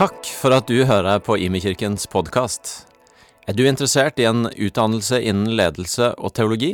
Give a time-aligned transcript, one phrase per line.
[0.00, 2.70] Takk for at du hører på Imekirkens podkast.
[3.44, 6.70] Er du interessert i en utdannelse innen ledelse og teologi?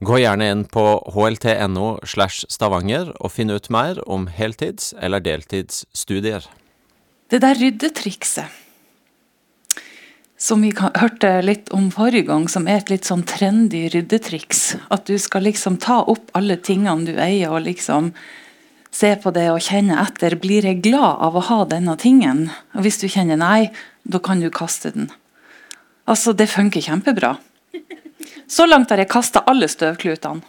[0.00, 6.46] Gå gjerne inn på hlt.no slash stavanger og finn ut mer om heltids- eller deltidsstudier.
[7.28, 8.48] Det der ryddetrikset
[10.40, 14.62] som vi hørte litt om forrige gang, som er et litt sånn trendy ryddetriks.
[14.88, 18.14] At du skal liksom ta opp alle tingene du eier og liksom
[18.94, 20.36] se på det og kjenne etter.
[20.40, 22.46] Blir jeg glad av å ha denne tingen?
[22.76, 23.70] Og hvis du kjenner nei,
[24.04, 25.10] da kan du kaste den.
[26.06, 27.34] Altså, det funker kjempebra.
[28.46, 30.44] Så langt har jeg kasta alle støvklutene.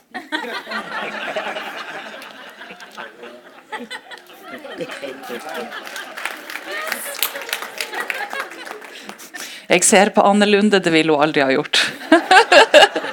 [9.65, 11.79] Jeg ser på Anne Lunde, det ville hun aldri ha gjort.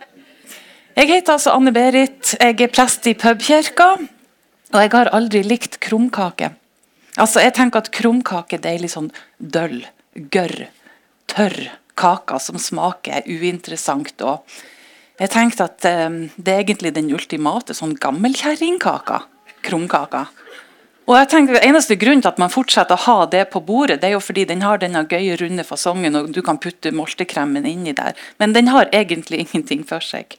[1.00, 3.86] Jeg heter altså Anne-Berit, jeg er prest i pubkirka,
[4.68, 6.50] og jeg har aldri likt krumkake.
[7.16, 9.06] Altså, jeg tenker at Krumkake det er litt sånn
[9.38, 9.78] døll,
[10.34, 10.66] gørr,
[11.32, 11.56] tørr
[11.96, 14.12] kake som smaker uinteressant.
[14.20, 14.44] og
[15.22, 19.22] Jeg tenkte at um, det er egentlig den ultimate sånn gammelkjerringkaka.
[19.64, 20.26] Krumkaka.
[21.08, 24.10] Og jeg tenker Eneste grunn til at man fortsetter å ha det på bordet, det
[24.10, 27.96] er jo fordi den har denne gøye, runde fasongen, og du kan putte moltekremen inni
[27.96, 28.12] der.
[28.36, 30.36] Men den har egentlig ingenting for seg.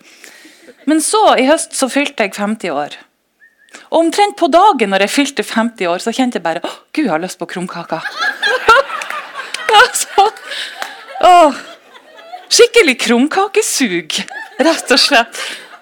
[0.90, 2.98] Men så, i høst, så fylte jeg 50 år.
[3.92, 7.06] Og omtrent på dagen når jeg fylte 50 år, så kjente jeg bare Å, Gud,
[7.06, 8.08] jeg har lyst på krumkaker.
[9.82, 10.28] altså,
[11.28, 11.36] å,
[12.52, 14.18] skikkelig krumkakesug,
[14.60, 15.40] rett og slett.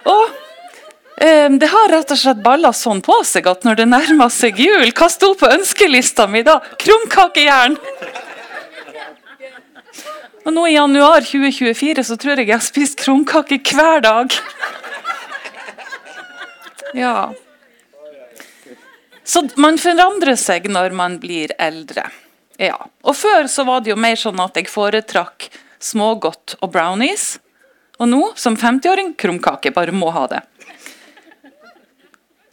[0.10, 4.34] Og um, det har rett og slett balla sånn på seg at når det nærmer
[4.34, 6.60] seg jul, hva sto på ønskelista mi da?
[6.82, 7.80] Krumkakejern!
[10.48, 14.34] Og nå i januar 2024 så tror jeg jeg har spist krumkake hver dag.
[16.94, 17.34] Ja.
[19.24, 22.08] Så man forandrer seg når man blir eldre.
[22.58, 22.78] Ja.
[23.06, 27.38] Og Før så var det jo mer sånn at jeg foretrakk smågodt og brownies.
[28.00, 29.72] Og nå, som 50-åring, krumkake.
[29.76, 30.42] Bare må ha det.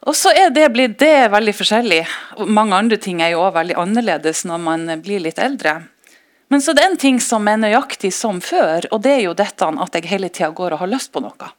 [0.06, 0.68] Og så er det
[1.00, 2.04] det veldig forskjellig.
[2.46, 5.80] Mange andre ting er jo også veldig annerledes når man blir litt eldre.
[6.48, 9.34] Men så det er en ting som er nøyaktig som før, og det er jo
[9.34, 11.50] dette at jeg hele tida går og har lyst på noe.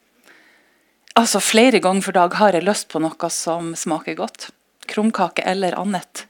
[1.17, 4.51] Altså Flere ganger for dag har jeg lyst på noe som smaker godt.
[4.85, 6.27] Krumkake eller annet.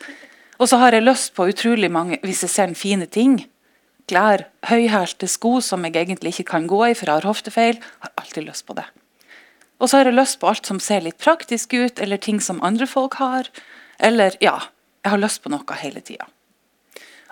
[0.64, 3.42] Og så har jeg lyst på utrolig mange, hvis jeg ser en fine ting.
[4.08, 7.82] Klær, høyhælte sko som jeg egentlig ikke kan gå i, for jeg har hoftefeil.
[8.06, 8.88] Har alltid lyst på det.
[9.84, 12.64] Og så har jeg lyst på alt som ser litt praktisk ut, eller ting som
[12.64, 13.52] andre folk har.
[14.00, 14.56] Eller ja,
[15.04, 16.32] jeg har lyst på noe hele tida.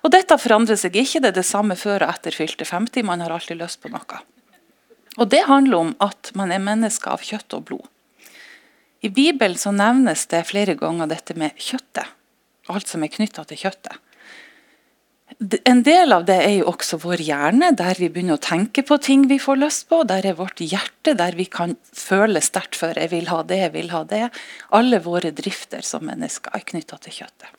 [0.03, 1.23] Og dette forandrer seg ikke.
[1.23, 3.07] Det er det samme før og etter fylte 50.
[3.07, 4.25] Man har alltid lyst på noe.
[5.17, 7.85] Og Det handler om at man er menneske av kjøtt og blod.
[9.05, 12.09] I Bibelen så nevnes det flere ganger dette med kjøttet.
[12.73, 14.01] Alt som er knytta til kjøttet.
[15.65, 18.97] En del av det er jo også vår hjerne, der vi begynner å tenke på
[19.03, 20.03] ting vi får lyst på.
[20.07, 23.73] Der er vårt hjerte, der vi kan føle sterkt for 'jeg vil ha det, jeg
[23.73, 24.29] vil ha det'.
[24.71, 27.49] Alle våre drifter som mennesker er knytta til kjøttet.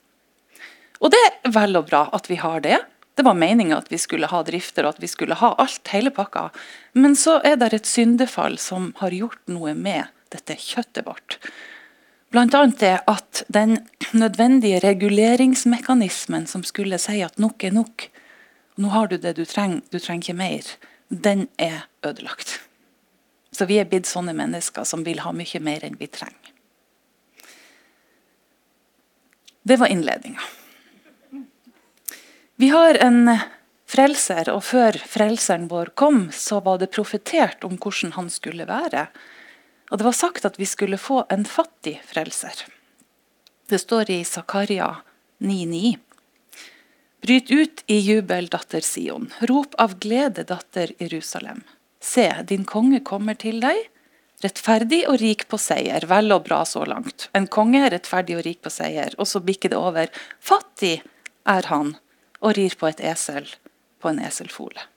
[1.01, 2.79] Og det er vel og bra at vi har det.
[3.17, 6.11] Det var meninga at vi skulle ha drifter og at vi skulle ha alt, hele
[6.13, 6.51] pakka.
[6.93, 11.39] Men så er det et syndefall som har gjort noe med dette kjøttet vårt.
[12.29, 12.45] Bl.a.
[12.77, 13.79] det at den
[14.13, 18.05] nødvendige reguleringsmekanismen som skulle si at nok er nok,
[18.77, 20.69] nå har du det du trenger, du trenger ikke mer,
[21.09, 22.59] den er ødelagt.
[23.49, 26.53] Så vi er blitt sånne mennesker som vil ha mye mer enn vi trenger.
[29.65, 30.45] Det var innledninga.
[32.59, 33.29] Vi har en
[33.85, 39.03] frelser, og før frelseren vår kom, så var det profetert om hvordan han skulle være.
[39.91, 42.63] Og det var sagt at vi skulle få en fattig frelser.
[43.69, 44.87] Det står i Zakaria
[45.37, 45.91] 9,9.
[47.21, 49.29] Bryt ut i jubel, datter Sion.
[49.51, 51.61] Rop av glede, datter Jerusalem.
[52.01, 53.83] Se, din konge kommer til deg,
[54.41, 56.09] rettferdig og rik på seier.
[56.09, 57.29] Vel og bra så langt.
[57.37, 59.13] En konge er rettferdig og rik på seier.
[59.21, 60.09] Og så bikker det over.
[60.41, 60.95] Fattig
[61.45, 61.93] er han
[62.47, 63.49] og rir på et esel
[64.01, 64.87] på en eselfole.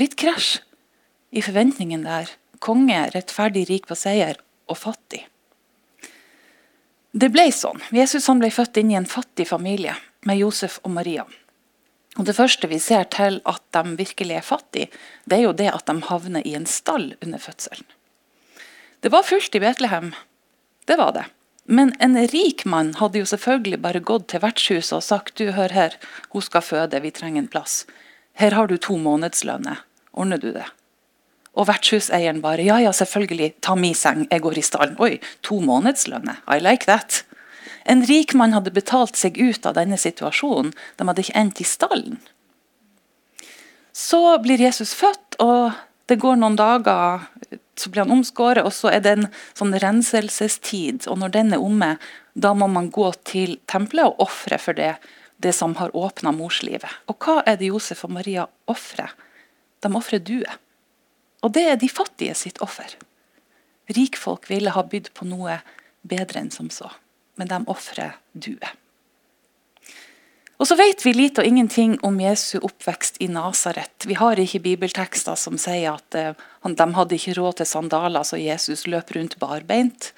[0.00, 0.58] Litt krasj
[1.34, 2.30] i forventningen der.
[2.64, 4.38] Konge, rettferdig, rik på seier
[4.70, 5.26] og fattig.
[7.14, 7.82] Det ble sånn.
[7.94, 9.94] Jesus ble født inn i en fattig familie
[10.26, 11.26] med Josef og Maria.
[12.16, 14.88] Og Det første vi ser til at de virkelig er fattige,
[15.26, 17.86] det er jo det at de havner i en stall under fødselen.
[19.02, 20.14] Det var fullt i Betlehem.
[20.86, 21.24] Det var det.
[21.64, 25.72] Men en rik mann hadde jo selvfølgelig bare gått til vertshuset og sagt du, hør
[25.72, 25.96] her,
[26.34, 27.84] hun skal føde, vi trenger en plass.
[28.36, 29.80] Her har du to månedslønner,
[30.12, 30.66] ordner du det?
[31.54, 34.98] Og vertshuseieren bare ja, ja, selvfølgelig, ta mi seng, jeg går i stallen.
[35.00, 35.16] Oi,
[35.46, 37.22] to månedslønner, I like that.
[37.86, 40.72] En rik mann hadde betalt seg ut av denne situasjonen.
[40.98, 42.18] De hadde ikke endt i stallen.
[43.94, 45.76] Så blir Jesus født, og
[46.10, 47.28] det går noen dager,
[47.80, 51.08] så blir han omskåret, og så er det en sånn renselsestid.
[51.10, 51.94] Og når den er omme,
[52.34, 54.94] da må man gå til tempelet og ofre for det,
[55.42, 56.90] det som har åpna morslivet.
[57.10, 59.12] Og hva er det Josef og Maria ofrer?
[59.82, 60.58] De ofrer duer.
[61.44, 62.96] Og det er de fattige sitt offer.
[63.92, 65.58] Rikfolk ville ha bydd på noe
[66.06, 66.88] bedre enn som så
[67.34, 68.68] men de ofrer due.
[70.58, 74.06] Og så vet vi lite og ingenting om Jesu oppvekst i Nasaret.
[74.06, 78.38] Vi har ikke bibeltekster som sier at uh, de hadde ikke råd til sandaler, så
[78.38, 80.12] Jesus løp rundt barbeint.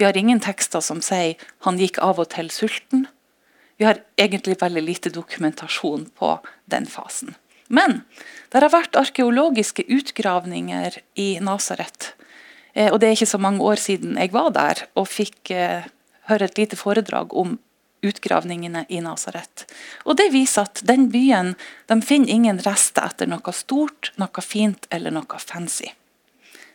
[0.00, 1.36] Vi har ingen tekster som sier
[1.66, 3.04] han gikk av og til sulten.
[3.76, 6.38] Vi har egentlig veldig lite dokumentasjon på
[6.72, 7.36] den fasen.
[7.68, 8.02] Men
[8.52, 12.12] det har vært arkeologiske utgravninger i Nasaret.
[12.72, 15.88] Eh, og det er ikke så mange år siden jeg var der og fikk eh,
[16.28, 17.58] høre et lite foredrag om
[18.02, 19.64] utgravningene i Nasaret.
[20.04, 21.54] Og Det viser at den byen
[21.86, 25.92] de finner ingen rester etter noe stort, noe fint eller noe fancy.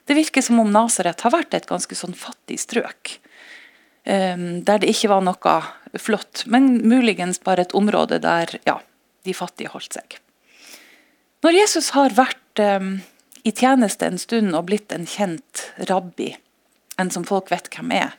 [0.07, 3.17] Det virker som om Nasaret har vært et ganske sånn fattig strøk.
[4.07, 5.57] Um, der det ikke var noe
[5.99, 8.77] flott, men muligens bare et område der ja,
[9.27, 10.15] de fattige holdt seg.
[11.43, 13.01] Når Jesus har vært um,
[13.43, 16.31] i tjeneste en stund og blitt en kjent rabbi,
[16.97, 18.15] en som folk vet hvem er,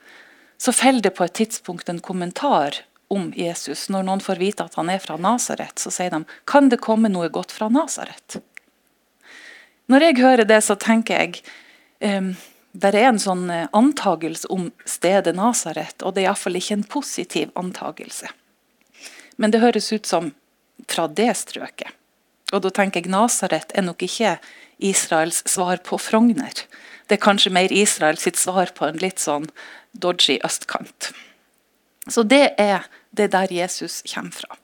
[0.61, 3.89] så faller det på et tidspunkt en kommentar om Jesus.
[3.89, 7.11] Når noen får vite at han er fra Nasaret, så sier de kan det komme
[7.13, 8.41] noe godt fra Nasaret.
[9.89, 11.43] Når jeg hører det, så tenker jeg
[12.05, 12.35] um,
[12.79, 16.85] det er en sånn eh, antagelse om stedet Nasaret, og det er iallfall ikke en
[16.93, 18.29] positiv antagelse.
[19.41, 20.33] Men det høres ut som
[20.87, 21.95] fra det strøket.
[22.53, 24.37] Og da tenker jeg Nasaret er nok ikke
[24.79, 26.65] Israels svar på Frogner.
[27.09, 29.49] Det er kanskje mer Israels svar på en litt sånn
[29.93, 31.11] dodgy østkant.
[32.09, 34.57] Så det er det der Jesus kommer fra.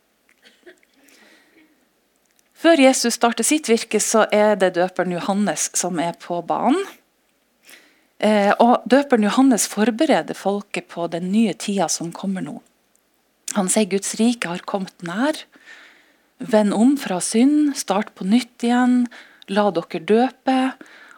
[2.64, 6.81] Før Jesus starter sitt virke, så er det døperen Johannes som er på banen.
[8.25, 12.61] Eh, og Døperen Johannes forbereder folket på den nye tida som kommer nå.
[13.58, 15.37] Han sier Guds rike har kommet nær.
[16.41, 19.05] Vend om fra synd, start på nytt igjen.
[19.52, 20.58] La dere døpe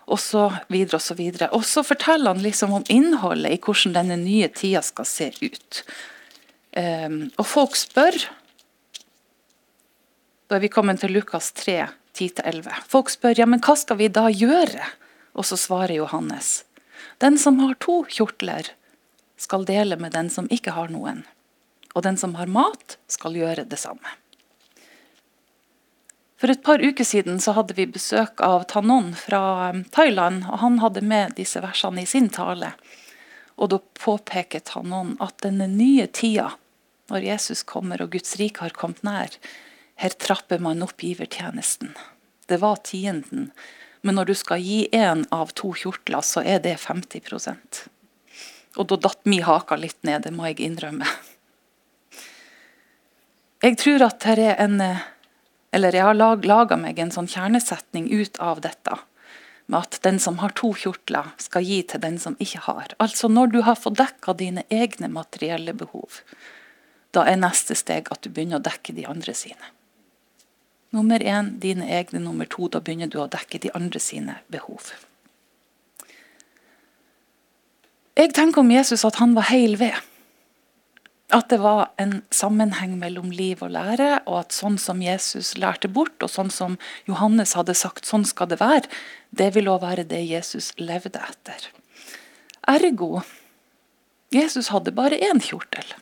[0.06, 1.50] og så videre og så videre.
[1.54, 5.82] Og så forteller han liksom om innholdet i hvordan denne nye tida skal se ut.
[6.76, 8.18] Um, og folk spør
[10.46, 12.68] Da er vi kommet til Lukas 3, 10-11.
[12.86, 14.84] Folk spør ja, men hva skal vi da gjøre?
[15.36, 16.66] Og så svarer Johannes.
[17.18, 18.68] Den som har to kjortler,
[19.36, 21.24] skal dele med den som ikke har noen.
[21.96, 24.14] Og den som har mat, skal gjøre det samme.
[26.36, 30.44] For et par uker siden så hadde vi besøk av Tanon fra um, Thailand.
[30.50, 32.74] og Han hadde med disse versene i sin tale.
[33.56, 36.52] Og Da påpeker Tanon at denne nye tida,
[37.10, 39.34] når Jesus kommer og Guds rike har kommet nær,
[39.96, 41.94] her trapper man opp givertjenesten.
[42.46, 43.50] Det var tienden.
[44.04, 47.86] Men når du skal gi én av to kjortler, så er det 50%
[48.76, 51.08] Og da datt mi haka litt ned, det må jeg innrømme.
[53.64, 54.82] Jeg tror at her er en
[55.76, 58.96] eller jeg har lag, laga meg en sånn kjernesetning ut av dette.
[59.66, 62.94] Med at den som har to kjortler, skal gi til den som ikke har.
[63.02, 66.20] Altså når du har fått dekka dine egne materielle behov,
[67.16, 69.72] da er neste steg at du begynner å dekke de andre sine.
[70.94, 74.92] Nummer én dine egne, nummer to da begynner du å dekke de andre sine behov.
[78.16, 79.96] Jeg tenker om Jesus at han var heil ved.
[81.34, 85.90] At det var en sammenheng mellom liv og lære, og at sånn som Jesus lærte
[85.90, 86.78] bort, og sånn som
[87.10, 88.86] Johannes hadde sagt sånn skal det være,
[89.36, 91.68] det vil òg være det Jesus levde etter.
[92.70, 93.20] Ergo
[94.34, 95.92] Jesus hadde bare én kjortel.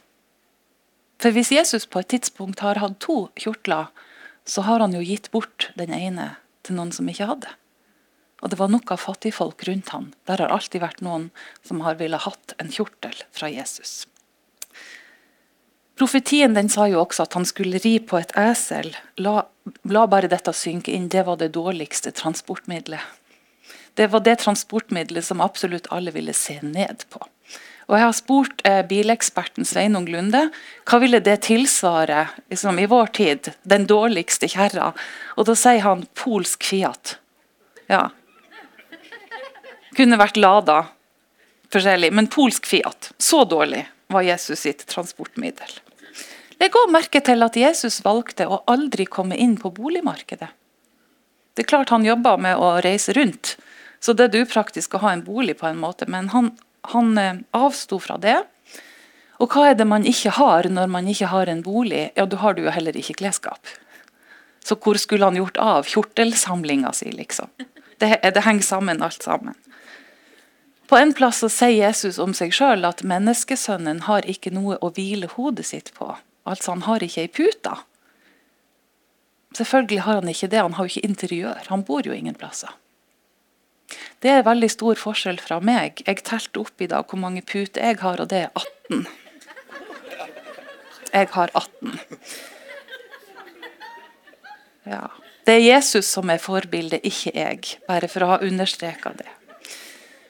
[1.25, 3.87] For hvis Jesus på et tidspunkt har hatt to kjortler,
[4.45, 7.53] så har han jo gitt bort den ene til noen som ikke hadde.
[8.45, 10.11] Og det var nok av fattigfolk rundt han.
[10.29, 11.31] Der har alltid vært noen
[11.65, 14.03] som har ville hatt en kjortel fra Jesus.
[15.97, 18.93] Profetien den sa jo også at han skulle ri på et esel.
[19.17, 19.47] La,
[19.89, 21.09] la, bare dette synke inn.
[21.09, 23.01] Det var det dårligste transportmiddelet.
[23.97, 27.25] Det var det transportmiddelet som absolutt alle ville se ned på.
[27.89, 30.47] Og Jeg har spurt eh, bileksperten Sveinung Lunde
[30.89, 34.93] hva ville det tilsvare liksom, i vår tid, den dårligste kjerra.
[35.37, 37.19] Og Da sier han polsk Fiat.
[37.91, 38.09] Ja.
[39.95, 40.87] Kunne vært Lada
[41.75, 43.13] forskjellig, men polsk Fiat.
[43.19, 45.81] Så dårlig var Jesus sitt transportmiddel.
[46.61, 50.49] Legg òg merke til at Jesus valgte å aldri komme inn på boligmarkedet.
[51.55, 53.57] Det er klart Han jobba med å reise rundt,
[54.05, 56.51] Så det er upraktisk å ha en bolig, på en måte, men han,
[56.93, 58.41] han eh, avsto fra det.
[59.43, 62.11] Og hva er det man ikke har når man ikke har en bolig?
[62.15, 63.67] Ja, da har du jo heller ikke klesskap.
[64.65, 67.51] Så hvor skulle han gjort av kjortelsamlinga si, liksom?
[67.99, 69.57] Det, det, henger sammen, alt sammen.
[70.89, 74.91] På en plass så sier Jesus om seg sjøl at menneskesønnen har ikke noe å
[74.95, 76.15] hvile hodet sitt på.
[76.45, 77.77] Altså, han har ikke ei pute.
[79.57, 81.61] Selvfølgelig har han ikke det, han har jo ikke interiør.
[81.71, 82.73] Han bor jo ingen plasser.
[84.23, 86.03] Det er veldig stor forskjell fra meg.
[86.07, 89.07] Jeg telte opp i dag hvor mange puter jeg har, og det er 18.
[91.15, 92.01] Jeg har 18.
[94.85, 95.07] Ja.
[95.45, 97.61] Det er Jesus som er forbildet, ikke jeg.
[97.89, 99.29] Bare for å ha understreka det.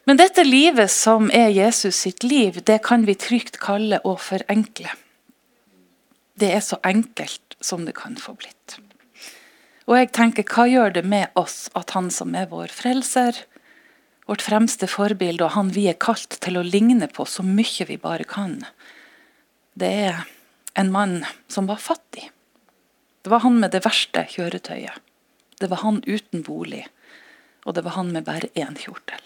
[0.04, 4.90] Men dette livet som er Jesus sitt liv, det kan vi trygt kalle å forenkle.
[6.34, 8.76] Det er så enkelt som det kan få blitt.
[9.88, 13.38] Og jeg tenker, hva gjør det med oss at han som er vår frelser,
[14.28, 17.98] vårt fremste forbilde, og han vi er kalt til å ligne på så mye vi
[18.00, 18.62] bare kan,
[19.74, 20.24] det er
[20.78, 22.30] en mann som var fattig.
[23.22, 25.00] Det var han med det verste kjøretøyet.
[25.60, 26.84] Det var han uten bolig.
[27.64, 29.22] Og det var han med bare én kjortel.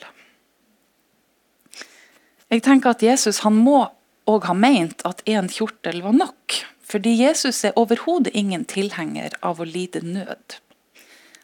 [2.48, 3.88] Jeg tenker at Jesus han må
[4.28, 6.60] òg ha meint at én kjortel var nok.
[6.88, 10.60] Fordi Jesus er overhodet ingen tilhenger av å lide nød.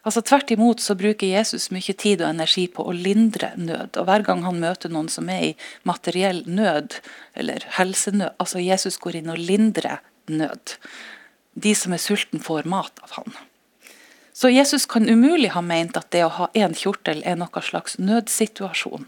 [0.05, 3.97] Altså Tvert imot så bruker Jesus mye tid og energi på å lindre nød.
[3.97, 5.55] Og Hver gang han møter noen som er i
[5.89, 6.99] materiell nød,
[7.33, 10.77] eller helsenød altså Jesus går inn og lindrer nød.
[11.55, 13.37] De som er sulten, får mat av han.
[14.35, 17.97] Så Jesus kan umulig ha meint at det å ha én kjortel er noen slags
[18.03, 19.07] nødsituasjon.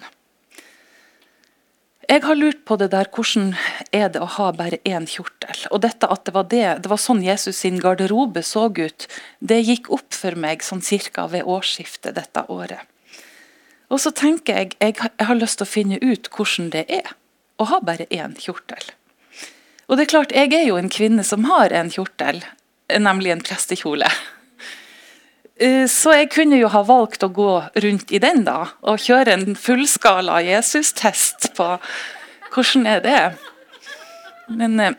[2.07, 3.49] Jeg har lurt på det der, hvordan
[3.91, 5.65] er det å ha bare én kjortel?
[5.75, 9.07] Og dette at det var, det, det var sånn Jesus sin garderobe så ut,
[9.41, 12.87] det gikk opp for meg sånn cirka ved årsskiftet dette året.
[13.91, 17.11] Og så tenker jeg jeg, jeg har lyst til å finne ut hvordan det er
[17.59, 18.95] å ha bare én kjortel.
[19.91, 22.43] Og det er klart, jeg er jo en kvinne som har en kjortel,
[23.03, 24.11] nemlig en prestekjole.
[25.57, 29.33] Eh, så jeg kunne jo ha valgt å gå rundt i den da, og kjøre
[29.33, 31.71] en fullskala Jesus-test på
[32.53, 33.21] hvordan er det
[34.53, 34.99] Men eh,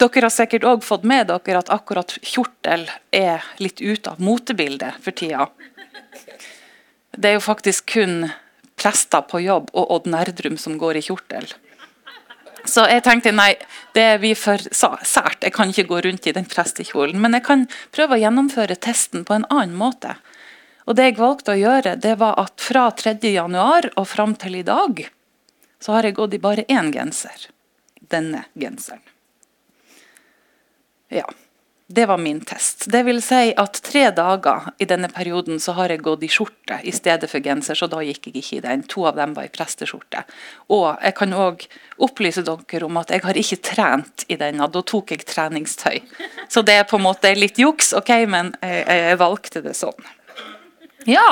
[0.00, 4.96] dere har sikkert òg fått med dere at akkurat kjortel er litt ute av motebildet
[5.04, 5.46] for tida.
[7.12, 8.30] Det er jo faktisk kun
[8.80, 11.46] prester på jobb og Odd Nerdrum som går i kjortel.
[12.64, 13.54] Så jeg tenkte nei,
[13.96, 15.42] det blir for sært.
[15.42, 17.18] Jeg kan ikke gå rundt i den prestekjolen.
[17.22, 17.64] Men jeg kan
[17.94, 20.14] prøve å gjennomføre testen på en annen måte.
[20.86, 23.16] Og det jeg valgte å gjøre, det var at fra 3.
[23.30, 25.04] januar og fram til i dag,
[25.82, 27.48] så har jeg gått i bare én genser.
[28.12, 29.02] Denne genseren.
[31.12, 31.26] Ja.
[31.94, 32.84] Det var min test.
[32.86, 36.78] Det vil si at tre dager i denne perioden så har jeg gått i skjorte
[36.88, 38.84] i stedet for genser, så da gikk jeg ikke i den.
[38.88, 40.22] To av dem var i presteskjorte.
[40.72, 41.66] Og jeg kan òg
[42.00, 46.00] opplyse dere om at jeg har ikke trent i denne, da tok jeg treningstøy.
[46.48, 50.12] Så det er på en måte litt juks, ok, men jeg, jeg valgte det sånn.
[51.04, 51.28] Ja.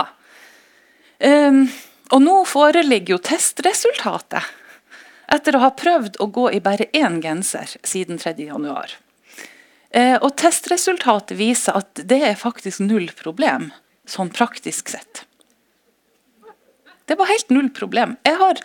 [1.25, 1.71] Um,
[2.13, 4.57] og nå foreligger jo testresultatet.
[5.33, 8.37] Etter å ha prøvd å gå i bare én genser siden 3.
[8.45, 9.01] januar.
[9.91, 13.71] Eh, og Testresultatet viser at det er faktisk null problem,
[14.07, 15.25] sånn praktisk sett.
[17.11, 18.15] Det var helt null problem.
[18.27, 18.61] Jeg har,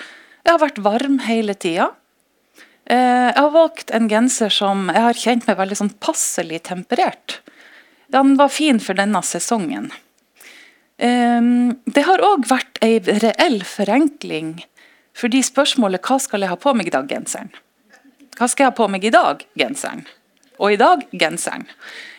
[0.45, 1.89] jeg har vært varm hele tida.
[2.85, 7.39] Eh, jeg har valgt en genser som jeg har kjent meg veldig sånn passelig temperert.
[8.13, 9.89] Den var fin for denne sesongen.
[11.01, 11.41] Eh,
[11.89, 14.59] det har òg vært ei reell forenkling
[15.15, 17.49] fordi spørsmålet hva skal jeg ha på meg i dag, genseren?
[18.35, 20.03] Hva skal jeg ha på meg i dag, genseren?
[20.59, 21.67] Og i dag genseren.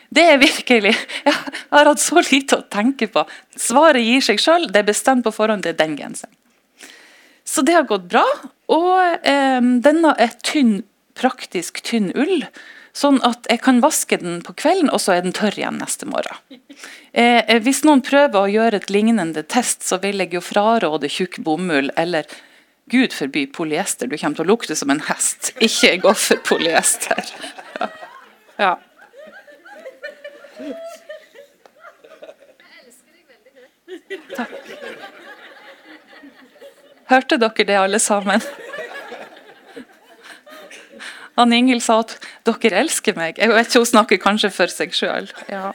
[0.09, 0.93] Det er virkelig
[1.27, 3.25] Jeg har hatt så lite å tenke på.
[3.59, 4.69] Svaret gir seg sjøl.
[4.71, 5.65] Det er bestemt på forhånd.
[5.65, 6.33] Det er den genseren.
[7.47, 8.25] Så det har gått bra.
[8.71, 10.81] Og eh, denne er tynn,
[11.15, 12.43] praktisk tynn ull.
[12.97, 16.07] Sånn at jeg kan vaske den på kvelden, og så er den tørr igjen neste
[16.09, 16.39] morgen.
[17.13, 21.11] Eh, eh hvis noen prøver å gjøre et lignende test, så vil jeg jo fraråde
[21.11, 22.25] tjukk bomull eller
[22.89, 24.07] Gud forby polyester.
[24.07, 25.51] Du kommer til å lukte som en hest.
[25.59, 27.35] Ikke gå for polyester.
[27.77, 27.91] Ja.
[34.37, 34.53] Takk.
[37.07, 38.41] Hørte dere det, alle sammen?
[41.37, 43.37] Ann Ingel sa at 'dere elsker meg'.
[43.37, 45.29] Jeg vet ikke, Hun snakker kanskje for seg sjøl.
[45.47, 45.71] Ja.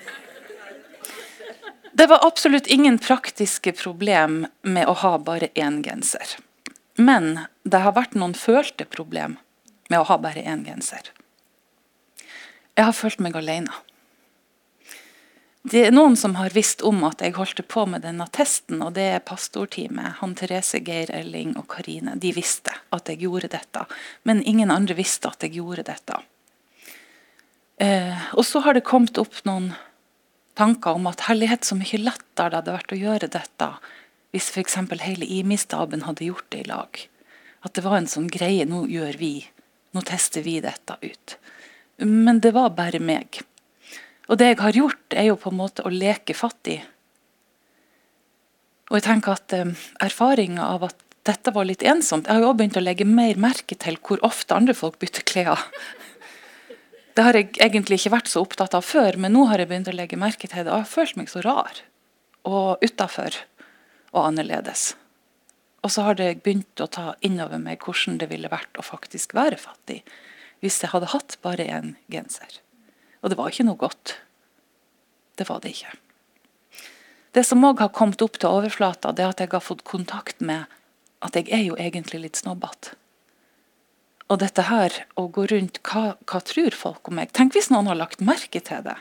[1.93, 6.37] Det var absolutt ingen praktiske problem med å ha bare én genser.
[6.97, 9.39] Men det har vært noen følte problem
[9.89, 11.12] med å ha bare én genser.
[12.76, 13.73] Jeg har følt meg alene.
[15.62, 18.97] Det er noen som har visst om at jeg holdt på med denne testen, og
[18.97, 20.19] det er pastorteamet.
[20.19, 22.17] Han Therese, Geir Elling og Karine.
[22.19, 23.85] De visste at jeg gjorde dette,
[24.26, 26.19] men ingen andre visste at jeg gjorde dette.
[27.79, 29.71] Eh, og så har det kommet opp noen
[30.59, 33.71] tanker om at herlighet så mye lettere det hadde vært å gjøre dette
[34.33, 34.79] hvis f.eks.
[35.05, 37.00] hele IMI-staben hadde gjort det i lag.
[37.62, 39.35] At det var en sånn greie nå gjør vi,
[39.93, 41.37] nå tester vi dette ut.
[42.02, 43.42] Men det var bare meg.
[44.30, 46.80] Og det jeg har gjort, er jo på en måte å leke fattig.
[48.90, 52.49] Og jeg tenker at um, erfaringa av at dette var litt ensomt Jeg har jo
[52.50, 55.62] også begynt å legge mer merke til hvor ofte andre folk bytter klær.
[57.14, 59.90] Det har jeg egentlig ikke vært så opptatt av før, men nå har jeg begynt
[59.92, 60.71] å legge merke til det.
[60.73, 61.82] Og jeg har følt meg så rar
[62.49, 63.37] og utafor
[64.14, 64.94] og annerledes.
[65.85, 69.37] Og så har det begynt å ta innover meg hvordan det ville vært å faktisk
[69.37, 70.00] være fattig
[70.62, 72.61] hvis jeg hadde hatt bare én genser.
[73.23, 74.16] Og det var ikke noe godt.
[75.38, 75.92] Det var det ikke.
[77.33, 80.42] Det som òg har kommet opp til overflata, det er at jeg har fått kontakt
[80.45, 80.71] med
[81.25, 82.97] at jeg er jo egentlig litt snobbete.
[84.31, 87.33] Og dette her, å gå rundt hva, hva tror folk om meg?
[87.37, 88.97] Tenk hvis noen har lagt merke til det.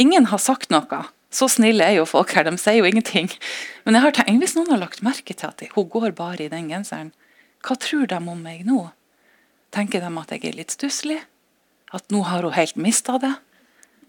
[0.00, 1.02] Ingen har sagt noe.
[1.28, 3.28] Så snille er jo folk her, de sier jo ingenting.
[3.84, 6.52] Men jeg har tenkt, hvis noen har lagt merke til at hun går bare i
[6.52, 7.10] den genseren,
[7.66, 8.86] hva tror de om meg nå?
[9.74, 11.18] Tenker de at jeg er litt stusslig?
[11.94, 13.34] At nå har hun helt mista det?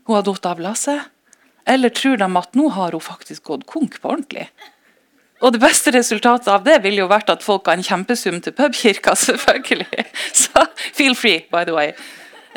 [0.07, 1.07] Hun har falt av lasset?
[1.69, 4.47] Eller tror de at nå har hun faktisk gått konk på ordentlig?
[5.39, 8.55] Og det beste resultatet av det ville jo vært at folk har en kjempesum til
[8.55, 10.07] pubkirka, selvfølgelig.
[10.35, 11.93] Så feel free, by the way.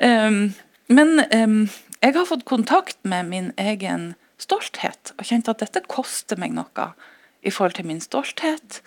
[0.02, 0.54] Um,
[0.90, 1.68] men um,
[2.02, 6.88] jeg har fått kontakt med min egen stolthet og kjent at dette koster meg noe
[7.42, 8.80] i forhold til min stolthet,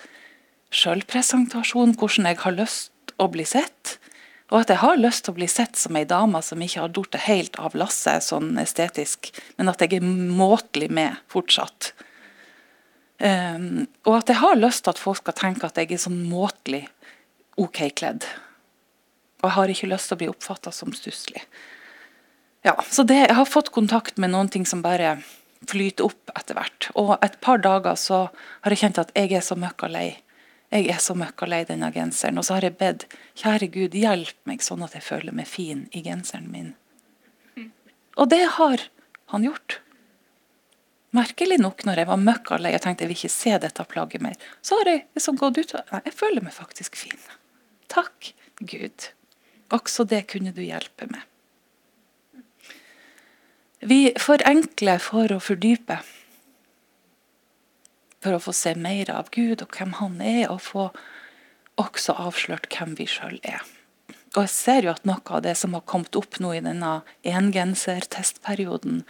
[0.76, 2.92] sjølpresentasjon, hvordan jeg har lyst
[3.22, 3.98] å bli sett.
[4.54, 6.92] Og at jeg har lyst til å bli sett som ei dame som ikke har
[6.94, 11.94] gjort det helt av lasset sånn estetisk, men at jeg er måtelig med fortsatt.
[13.18, 16.20] Um, og at jeg har lyst til at folk skal tenke at jeg er sånn
[16.30, 16.84] måtelig
[17.58, 18.28] OK kledd.
[19.42, 21.42] Og jeg har ikke lyst til å bli oppfatta som stusslig.
[22.66, 25.20] Ja, så det, Jeg har fått kontakt med noen ting som bare
[25.70, 26.90] flyter opp etter hvert.
[26.98, 28.28] Og et par dager så
[28.62, 30.10] har jeg kjent at jeg er så møkka lei
[30.74, 32.40] jeg er så møkkalei denne genseren.
[32.42, 33.06] Og så har jeg bedt
[33.38, 36.74] kjære Gud, hjelp meg sånn at jeg føler meg fin i genseren min.
[38.16, 38.88] Og det har
[39.34, 39.80] han gjort.
[41.16, 44.36] Merkelig nok, når jeg var møkkalei og tenkte jeg vil ikke se dette plagget mer,
[44.66, 47.22] så har jeg liksom gått ut og Nei, jeg føler meg faktisk fin.
[47.92, 49.12] Takk, Gud.
[49.76, 51.24] Også det kunne du hjelpe med.
[53.86, 56.00] Vi forenkler for å fordype
[58.26, 60.90] for å få se mer av Gud og hvem han er, og få
[61.82, 63.62] også avslørt hvem vi sjøl er.
[64.36, 66.98] Og jeg ser jo at noe av det som har kommet opp nå i denne
[67.28, 69.04] engenser-testperioden,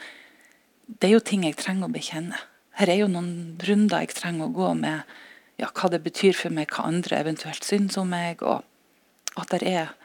[0.86, 2.38] det er jo ting jeg trenger å bekjenne.
[2.78, 5.15] Her er jo noen runder jeg trenger å gå med
[5.58, 9.63] ja, hva det betyr for meg, hva andre eventuelt syns om meg, og at det
[9.71, 9.95] er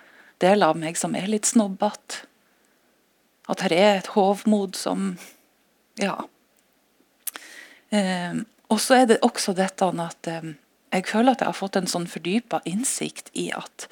[0.40, 2.24] deler av meg som er litt snobbete.
[3.50, 5.16] At det er et hovmod som
[6.00, 6.14] Ja.
[7.90, 8.38] Eh,
[8.70, 10.52] og så er det også dette at eh,
[10.90, 13.86] jeg føler at jeg har fått en sånn fordypa innsikt i at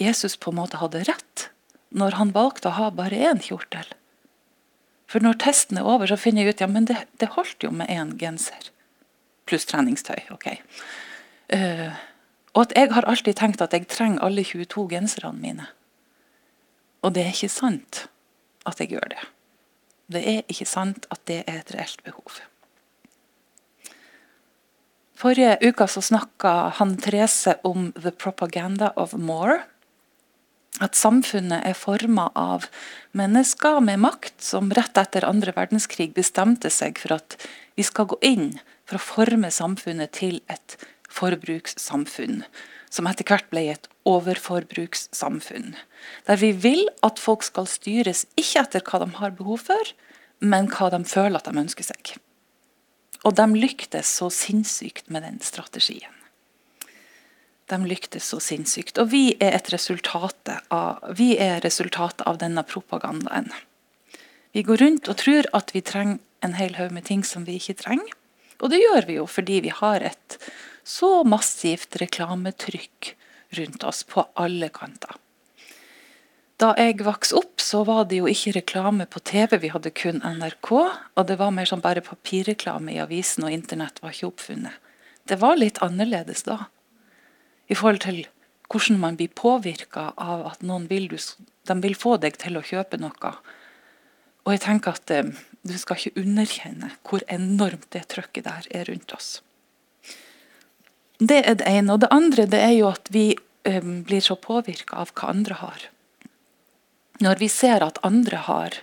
[0.00, 1.48] Jesus på en måte hadde rett
[1.90, 3.88] når han valgte å ha bare én kjortel.
[5.10, 7.72] For når testen er over, så finner jeg ut ja, men det, det holdt jo
[7.74, 8.70] med én genser.
[9.50, 10.30] Pluss treningstøy.
[10.30, 10.46] ok.
[11.50, 11.90] Uh,
[12.54, 15.66] og at jeg har alltid tenkt at jeg trenger alle 22 genserne mine.
[17.02, 18.04] Og det er ikke sant
[18.68, 19.20] at jeg gjør det.
[20.14, 22.40] Det er ikke sant at det er et reelt behov.
[25.20, 29.60] Forrige uke så snakka han Therese om 'the propaganda of more'.
[30.80, 32.64] At samfunnet er forma av
[33.12, 37.36] mennesker med makt som rett etter andre verdenskrig bestemte seg for at
[37.76, 40.78] vi skal gå inn for å forme samfunnet til et
[41.10, 42.44] forbrukssamfunn.
[42.90, 45.76] Som etter hvert ble et overforbrukssamfunn.
[46.26, 49.94] Der vi vil at folk skal styres ikke etter hva de har behov for,
[50.40, 52.16] men hva de føler at de ønsker seg.
[53.24, 56.14] Og de lyktes så sinnssykt med den strategien.
[57.70, 58.98] De lyktes så sinnssykt.
[58.98, 63.50] Og vi er et resultat av, vi er resultatet av denne propagandaen.
[64.50, 67.60] Vi går rundt og tror at vi trenger en hel haug med ting som vi
[67.60, 68.16] ikke trenger.
[68.60, 70.38] Og det gjør vi jo fordi vi har et
[70.84, 73.14] så massivt reklametrykk
[73.60, 75.14] rundt oss på alle kanter.
[76.60, 80.18] Da jeg vokste opp, så var det jo ikke reklame på TV, vi hadde kun
[80.20, 80.70] NRK.
[81.16, 84.76] Og det var mer sånn bare papirreklame i avisen, og internett var ikke oppfunnet.
[85.24, 86.66] Det var litt annerledes da.
[87.70, 88.26] I forhold til
[88.70, 92.64] hvordan man blir påvirka av at noen vil, du, de vil få deg til å
[92.66, 93.32] kjøpe noe.
[94.44, 95.30] Og jeg tenker at eh,
[95.66, 99.30] du skal ikke underkjenne hvor enormt det trøkket der er rundt oss.
[101.20, 101.96] Det er det ene.
[101.96, 103.32] Og det andre det er jo at vi
[103.64, 105.88] eh, blir så påvirka av hva andre har.
[107.20, 108.76] Når vi ser at andre har,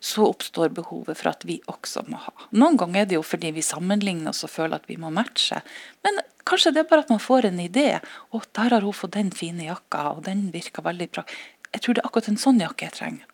[0.00, 2.32] så oppstår behovet for at vi også må ha.
[2.54, 5.60] Noen ganger er det jo fordi vi sammenligner oss og føler at vi må matche.
[6.06, 7.88] Men kanskje det er bare at man får en idé.
[8.02, 11.24] Å, der har hun fått den fine jakka, og den virker veldig bra.
[11.72, 13.32] Jeg tror det er akkurat en sånn jakke jeg trenger.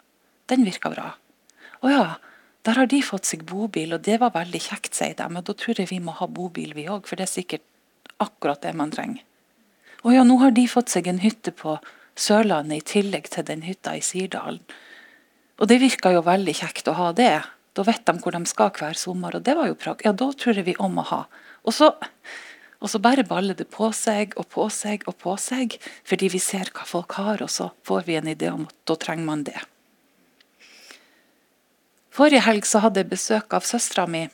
[0.53, 1.09] Den virker bra.
[1.83, 2.07] Å ja,
[2.67, 5.27] der har de fått seg bobil, og det var veldig kjekt, sier de.
[5.33, 7.67] Men da tror jeg vi må ha bobil, vi òg, for det er sikkert
[8.23, 9.25] akkurat det man trenger.
[10.03, 11.77] Å ja, nå har de fått seg en hytte på
[12.19, 14.63] Sørlandet i tillegg til den hytta i Sirdalen.
[15.61, 17.35] Og det virka jo veldig kjekt å ha det.
[17.73, 20.03] Da vet de hvor de skal hver sommer, og det var jo prag.
[20.05, 21.21] Ja, da tror jeg vi om å ha.
[21.65, 21.93] Og så,
[22.83, 26.41] og så bare baller det på seg og på seg og på seg, fordi vi
[26.43, 29.47] ser hva folk har, og så får vi en idé om at da trenger man
[29.49, 29.61] det.
[32.13, 34.27] Forrige helg så hadde jeg besøk av søstera mi.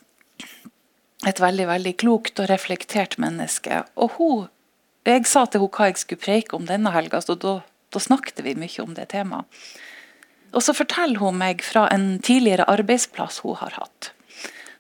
[1.27, 3.85] Et veldig veldig klokt og reflektert menneske.
[3.95, 4.49] Og hun,
[5.09, 7.59] Jeg sa til henne hva jeg skulle preike om denne helga, så da,
[7.95, 9.49] da snakket vi mye om det temaet.
[10.57, 14.13] Og så forteller hun meg fra en tidligere arbeidsplass hun har hatt.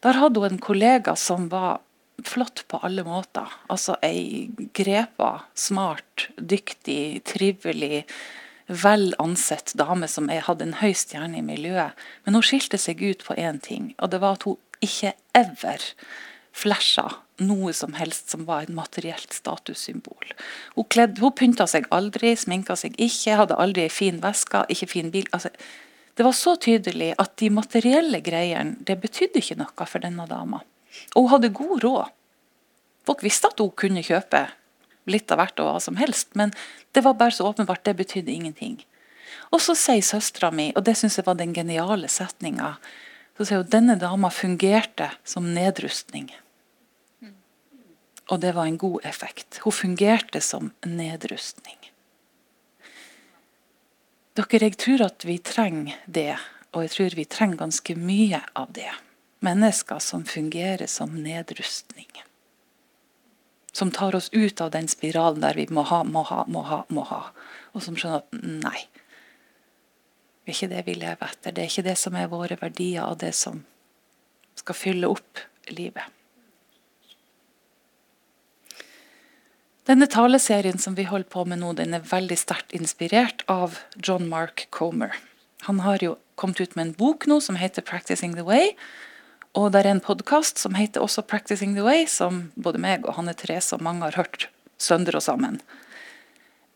[0.05, 1.81] Der hadde hun en kollega som var
[2.25, 3.49] flott på alle måter.
[3.73, 8.05] Altså ei grepa, smart, dyktig, trivelig,
[8.69, 11.97] vel ansett dame som hadde en høy stjerne i miljøet.
[12.25, 15.85] Men hun skilte seg ut på én ting, og det var at hun ikke ever
[16.57, 17.07] flasha
[17.39, 20.33] noe som helst som var et materielt statussymbol.
[20.75, 24.91] Hun, kledd, hun pynta seg aldri, sminka seg ikke, hadde aldri ei fin veske, ikke
[24.91, 25.29] fin bil.
[25.37, 25.53] Altså,
[26.19, 30.65] det var så tydelig at de materielle greiene det betydde ikke noe for denne dama.
[31.15, 32.15] Og hun hadde god råd.
[33.07, 34.49] Folk visste at hun kunne kjøpe
[35.09, 36.51] litt av hvert og hva som helst, men
[36.93, 38.81] det var bare så åpenbart, det betydde ingenting.
[39.55, 42.75] Og så sier søstera mi, og det syns jeg var den geniale setninga,
[43.39, 46.33] så sier hun denne dama fungerte som nedrustning.
[48.29, 49.61] Og det var en god effekt.
[49.63, 51.79] Hun fungerte som nedrustning.
[54.35, 56.35] Dere, jeg tror at vi trenger det,
[56.75, 58.91] og jeg tror vi trenger ganske mye av det.
[59.47, 62.11] Mennesker som fungerer som nedrustning.
[63.73, 66.83] Som tar oss ut av den spiralen der vi må ha, må ha, må ha,
[66.91, 67.23] må ha.
[67.73, 68.83] Og som skjønner at nei,
[70.49, 71.53] det er ikke det vi lever etter.
[71.53, 73.59] Det er ikke det som er våre verdier, og det som
[74.57, 76.07] skal fylle opp livet.
[79.85, 84.25] Denne taleserien som vi holder på med nå, den er veldig sterkt inspirert av John
[84.31, 85.13] Mark Comer.
[85.69, 88.73] Han har jo kommet ut med en bok nå som heter 'Practicing the Way'.
[89.53, 93.21] Og det er en podkast som heter også 'Practicing the Way', som både meg og
[93.21, 95.61] Hanne Therese og mange har hørt sønder og sammen.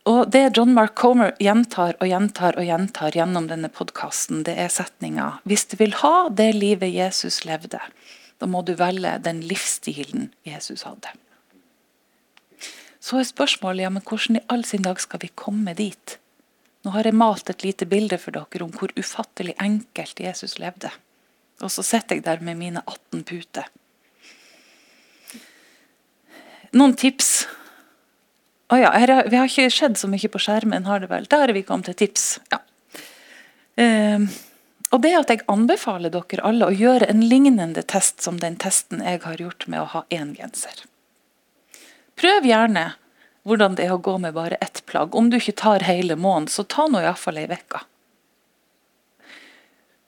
[0.03, 5.39] Og Det John Mark Comer gjentar og gjentar og gjentar gjennom denne podkasten, er setninga
[5.47, 7.79] 'Hvis du vil ha det livet Jesus levde,
[8.39, 11.15] da må du velge den livsstilen Jesus hadde'.
[12.99, 16.17] Så er spørsmålet ja, men hvordan i all sin dag skal vi komme dit?
[16.83, 20.91] Nå har jeg malt et lite bilde for dere om hvor ufattelig enkelt Jesus levde.
[21.61, 23.67] Og så sitter jeg der med mine 18 puter.
[26.73, 27.32] Noen tips.
[28.73, 31.27] Å ja, her, vi har ikke sett så mye på skjermen, har det vel?
[31.29, 32.39] Der er vi kommet til tips.
[32.49, 32.57] Ja.
[33.77, 34.25] Um,
[34.93, 39.01] og det at jeg anbefaler dere alle å gjøre en lignende test som den testen
[39.05, 40.85] jeg har gjort med å ha én genser.
[42.17, 42.91] Prøv gjerne
[43.43, 45.15] hvordan det er å gå med bare ett plagg.
[45.17, 47.81] Om du ikke tar hele måneden, så ta nå iallfall ei uke.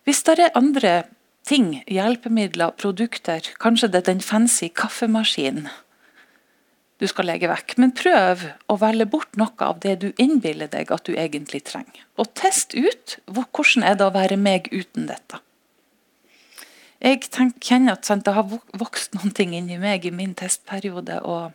[0.06, 0.94] Hvis det er andre
[1.46, 5.70] ting, hjelpemidler, produkter, kanskje det er den fancy kaffemaskinen
[7.00, 10.94] du skal legge vekk, men prøv å velge bort noe av det du innbiller deg
[10.96, 12.06] at du egentlig trenger.
[12.16, 15.42] Og test ut hvordan er det å være meg uten dette.
[17.04, 18.48] Jeg tenker, kjenner at sant, det har
[18.80, 21.20] vokst noen ting inni meg i min testperiode.
[21.22, 21.52] og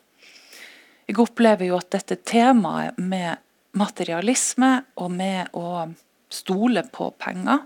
[1.10, 3.40] jeg opplever jo at dette temaet med
[3.74, 4.68] materialisme
[5.00, 5.88] og med å
[6.30, 7.64] stole på penger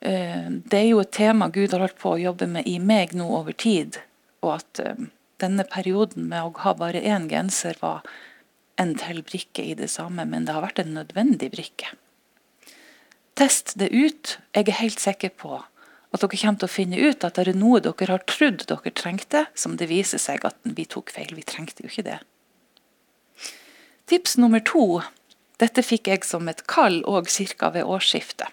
[0.00, 3.14] eh, Det er jo et tema Gud har holdt på å jobbe med i meg
[3.14, 4.00] nå over tid.
[4.42, 5.04] Og at eh,
[5.42, 8.06] denne perioden med å ha bare én genser var
[8.80, 11.92] en til brikke i det samme, men det har vært en nødvendig brikke.
[13.38, 14.38] Test det ut.
[14.54, 15.60] Jeg er helt sikker på
[16.12, 18.92] at dere kommer til å finne ut at det er noe dere har trodd dere
[18.92, 21.32] trengte, som det viser seg at vi tok feil.
[21.32, 22.18] Vi trengte jo ikke det.
[24.10, 25.00] Tips nummer to.
[25.62, 27.70] Dette fikk jeg som et kall og ca.
[27.72, 28.50] ved årsskiftet.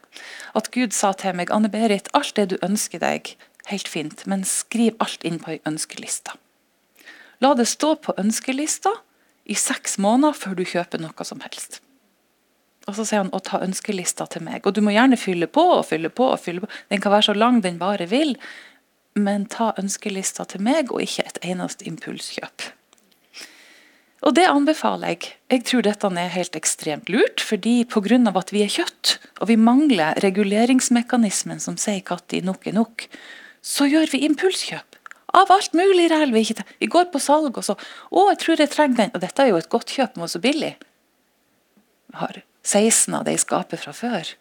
[0.56, 3.34] At Gud sa til meg Anne Berit, alt det du ønsker deg,
[3.67, 6.38] helt fint, men skriv alt inn på ei ønskeliste.
[7.39, 8.91] La det stå på ønskelista
[9.49, 11.80] i seks måneder før du kjøper noe som helst.
[12.88, 14.65] Og så sier han å ta ønskelista til meg.
[14.65, 16.32] Og du må gjerne fylle på og fylle på.
[16.34, 16.71] og fylle på.
[16.89, 18.36] Den kan være så lang den bare vil,
[19.15, 22.69] men ta ønskelista til meg, og ikke et eneste impulskjøp.
[24.28, 25.32] Og det anbefaler jeg.
[25.54, 28.19] Jeg tror dette er helt ekstremt lurt, fordi pga.
[28.36, 33.08] at vi er kjøtt, og vi mangler reguleringsmekanismen som sier når nok er nok,
[33.62, 34.88] så gjør vi impulskjøp.
[35.34, 38.60] Av alt mulig ræl vi ikke Vi går på salg og så 'Å, jeg tror
[38.60, 40.76] jeg trenger den.' Og dette er jo et godt kjøp, men så billig.
[42.12, 44.34] Vi har 16 av det i skapet fra før.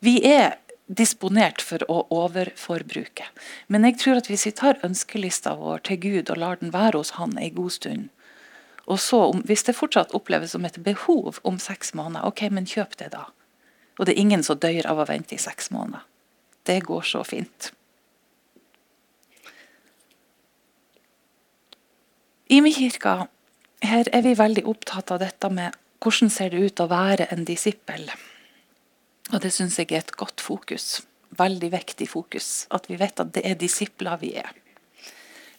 [0.00, 0.56] Vi er
[0.90, 3.26] disponert for å overforbruke.
[3.68, 6.98] Men jeg tror at hvis vi tar ønskelista vår til Gud og lar den være
[6.98, 8.08] hos Han en god stund,
[8.90, 12.96] og så, hvis det fortsatt oppleves som et behov om seks måneder, ok, men kjøp
[12.98, 13.28] det da.
[13.98, 16.02] Og det er ingen som dør av å vente i seks måneder.
[16.66, 17.70] Det går så fint.
[22.50, 23.12] I min kirke
[23.86, 27.44] her er vi veldig opptatt av dette med hvordan ser det ut å være en
[27.46, 28.08] disippel.
[29.30, 31.04] Og det syns jeg er et godt fokus.
[31.38, 32.66] Veldig viktig fokus.
[32.74, 34.50] At vi vet at det er disipler vi er.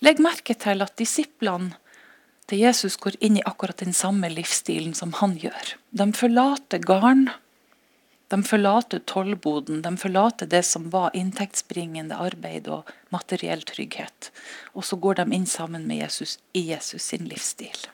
[0.03, 1.77] Legg merke til at disiplene
[2.51, 5.75] til Jesus går inn i akkurat den samme livsstilen som han gjør.
[5.95, 7.29] De forlater garn
[8.31, 14.29] de forlater tollboden, de forlater det som var inntektsbringende arbeid og materiell trygghet.
[14.71, 17.89] Og så går de inn sammen med Jesus i Jesus sin livsstil.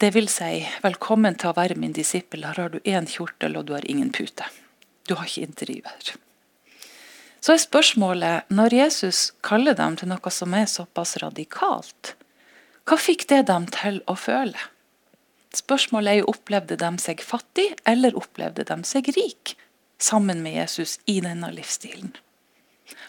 [0.00, 2.46] Det vil si, velkommen til å være min disippel.
[2.48, 4.48] Her har du én kjortel, og du har ingen pute.
[5.04, 6.10] Du har ikke intervjuer.
[7.44, 12.14] Så er spørsmålet, når Jesus kaller dem til noe som er såpass radikalt,
[12.88, 14.68] hva fikk det dem til å føle?
[15.56, 19.56] Spørsmålet er jo opplevde de seg fattig, eller opplevde de seg rik
[20.00, 22.12] sammen med Jesus i denne livsstilen?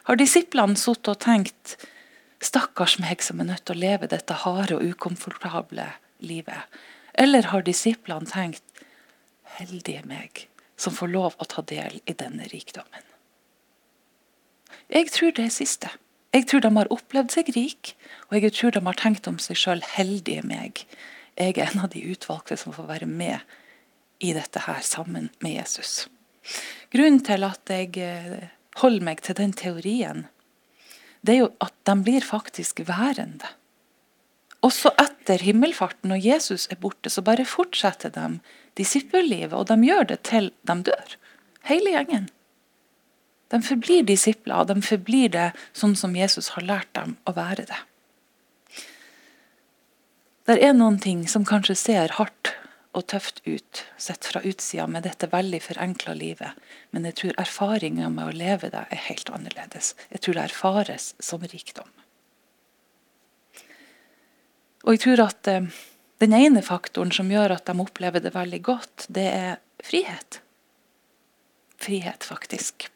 [0.10, 1.76] Har disiplene sittet og tenkt
[2.42, 5.86] stakkars meg som er nødt til å leve dette harde og ukomfortable
[6.26, 6.66] livet?
[7.14, 8.84] Eller har disiplene tenkt
[9.60, 10.48] heldige meg
[10.82, 13.06] som får lov å ta del i denne rikdommen?
[14.92, 15.92] Jeg tror det er siste.
[16.34, 17.94] Jeg tror de har opplevd seg rik,
[18.32, 20.86] og jeg tror de har tenkt om seg sjøl heldige meg
[21.42, 23.40] jeg er en av de utvalgte som får være med
[24.22, 26.06] i dette her sammen med Jesus.
[26.94, 28.52] Grunnen til at jeg eh,
[28.82, 30.28] holder meg til den teorien,
[31.22, 33.50] det er jo at de blir faktisk værende.
[34.66, 38.40] Også etter himmelfarten, når Jesus er borte, så bare fortsetter de
[38.78, 41.16] disippellivet, og de gjør det til de dør.
[41.70, 42.30] Hele gjengen.
[43.52, 47.66] De forblir disipler, og de forblir det sånn som Jesus har lært dem å være
[47.70, 47.80] det.
[50.50, 52.56] Det er noen ting som kanskje ser hardt
[52.98, 56.58] og tøft ut sett fra utsida med dette veldig forenkla livet,
[56.92, 59.94] men jeg tror erfaringa med å leve det er helt annerledes.
[60.12, 61.88] Jeg tror det erfares som rikdom.
[64.82, 65.70] Og jeg tror at eh,
[66.22, 70.42] den ene faktoren som gjør at de opplever det veldig godt, det er frihet.
[71.82, 72.90] Frihet, faktisk.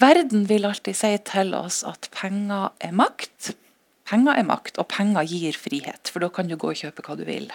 [0.00, 3.54] Verden vil alltid si til oss at penger er makt.
[4.06, 7.16] Penger er makt, og penger gir frihet, for da kan du gå og kjøpe hva
[7.18, 7.48] du vil.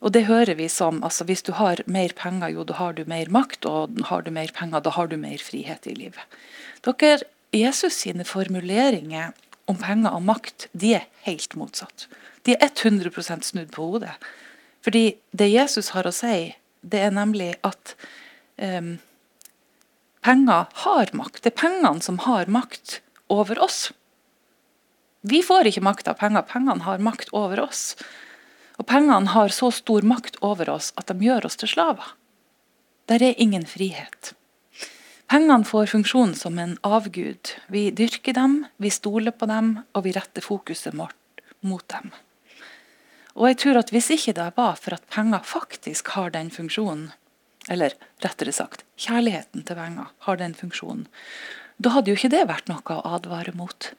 [0.00, 3.04] Og det hører vi som altså hvis du har mer penger, jo da har du
[3.08, 6.40] mer makt, og har du mer penger, da har du mer frihet i livet.
[6.86, 7.20] Dere,
[7.52, 9.34] Jesus sine formuleringer
[9.68, 12.06] om penger og makt, de er helt motsatt.
[12.46, 14.16] De er 100% snudd på hodet.
[14.80, 17.94] Fordi det Jesus har å si, det er nemlig at
[18.56, 18.94] um,
[20.24, 21.42] penger har makt.
[21.44, 23.90] Det er pengene som har makt over oss.
[25.20, 27.94] Vi får ikke makt av penger, pengene har makt over oss.
[28.80, 32.14] Og pengene har så stor makt over oss at de gjør oss til slaver.
[33.10, 34.32] Der er ingen frihet.
[35.30, 37.52] Pengene får funksjon som en avgud.
[37.68, 42.10] Vi dyrker dem, vi stoler på dem, og vi retter fokuset mot dem.
[43.36, 47.12] Og jeg tror at Hvis ikke det var for at penger faktisk har den funksjonen,
[47.68, 51.06] eller rettere sagt, kjærligheten til penger har den funksjonen,
[51.78, 53.92] da hadde jo ikke det vært noe å advare mot.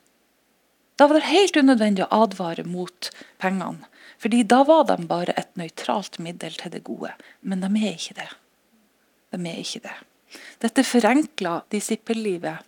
[1.00, 3.10] Da var det helt unødvendig å advare mot
[3.42, 3.88] pengene.
[4.22, 7.14] Fordi da var de bare et nøytralt middel til det gode.
[7.42, 8.30] Men de er ikke det.
[9.34, 9.96] De er ikke det.
[10.62, 12.68] Dette forenkler disippellivet,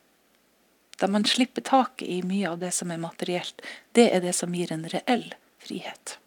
[1.00, 3.62] da man slipper taket i mye av det som er materielt,
[3.94, 5.28] det er det som gir en reell
[5.62, 6.18] frihet.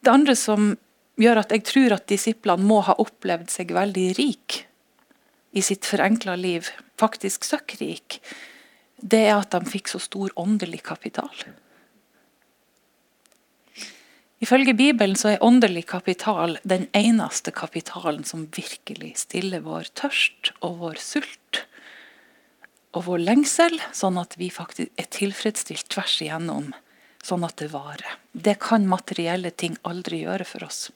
[0.00, 0.72] Det andre som
[1.20, 4.62] gjør at jeg tror at disiplene må ha opplevd seg veldig rik
[5.52, 6.70] i sitt forenkla liv,
[7.00, 8.20] faktisk søkkrik,
[9.02, 11.32] det er at de fikk så stor åndelig kapital.
[14.40, 20.78] Ifølge Bibelen så er åndelig kapital den eneste kapitalen som virkelig stiller vår tørst og
[20.80, 21.64] vår sult
[22.96, 26.72] og vår lengsel, sånn at vi faktisk er tilfredsstilt tvers igjennom
[27.24, 28.16] sånn at det varer.
[28.32, 30.88] Det kan materielle ting aldri gjøre for oss.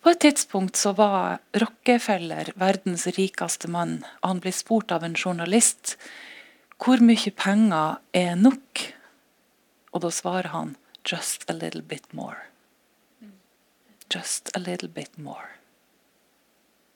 [0.00, 4.00] På et tidspunkt så var Rockefeller verdens rikeste mann.
[4.24, 5.96] Han ble spurt av en journalist
[6.80, 8.84] hvor mye penger er nok.
[9.92, 12.46] Og da svarer han just a little bit more.
[14.10, 15.56] Just a little bit more.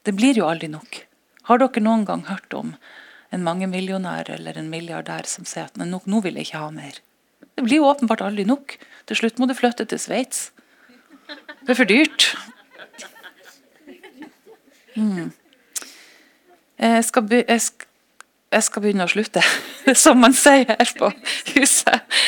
[0.04, 1.04] Det blir jo aldri nok.
[1.48, 2.74] Har dere noen gang hørt om
[3.34, 7.00] en mangemillionær eller en milliardær som sier at nå, nå vil jeg ikke ha mer?
[7.54, 8.76] Det blir jo åpenbart aldri nok.
[9.08, 10.50] Til slutt må du flytte til Sveits.
[11.64, 12.28] Det er for dyrt.
[14.94, 15.32] Mm.
[16.78, 17.60] Jeg, skal jeg,
[18.62, 19.42] skal, begynne å slutte,
[20.04, 21.10] som man sier her på
[21.54, 22.18] huset.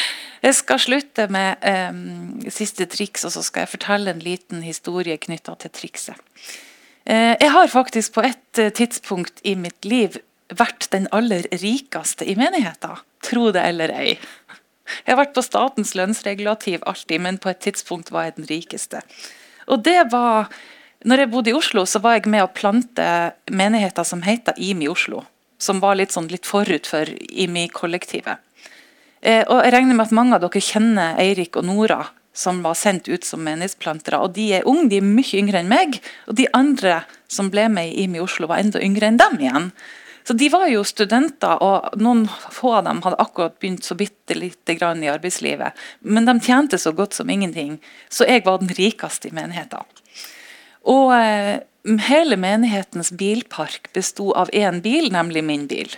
[0.44, 5.16] Jeg skal slutte med um, siste triks, og så skal jeg fortelle en liten historie
[5.18, 6.20] knytta til trikset.
[7.08, 10.20] Uh, jeg har faktisk på et uh, tidspunkt i mitt liv
[10.54, 13.00] vært den aller rikeste i menigheten.
[13.26, 14.14] Tro det eller ei.
[15.02, 19.02] Jeg har vært på statens lønnsregulativ alltid, men på et tidspunkt var jeg den rikeste.
[19.66, 20.52] Og det var
[21.06, 23.06] når jeg bodde i Oslo, så var jeg med å plante
[23.52, 25.24] menigheter som heter IMI Oslo.
[25.58, 28.42] Som var litt, sånn, litt forut for IMI-kollektivet.
[29.22, 32.02] Eh, og jeg regner med at mange av dere kjenner Eirik og Nora,
[32.36, 34.20] som var sendt ut som menighetsplantere.
[34.20, 36.00] og De er unge, de er mye yngre enn meg.
[36.28, 39.70] Og de andre som ble med i IMI Oslo, var enda yngre enn dem igjen.
[40.26, 44.34] Så De var jo studenter, og noen få av dem hadde akkurat begynt så bitte
[44.34, 45.72] lite grann i arbeidslivet.
[46.00, 47.78] Men de tjente så godt som ingenting,
[48.10, 49.86] så jeg var den rikeste i menigheten.
[50.86, 51.58] Og eh,
[52.06, 55.90] hele menighetens bilpark besto av én bil, nemlig min bil.